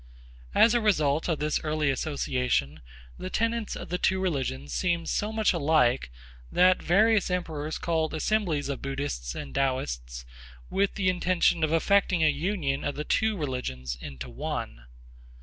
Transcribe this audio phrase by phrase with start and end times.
[0.55, 2.81] As a result of this early association
[3.19, 6.09] the tenets of the two religions seemed so much alike
[6.51, 10.25] that various emperors called assemblies of Buddhists and Taoists
[10.71, 14.85] with the intention of effecting a union of the two religions into one.